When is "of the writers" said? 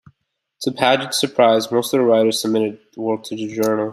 1.93-2.41